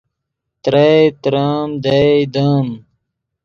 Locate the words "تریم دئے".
1.21-2.05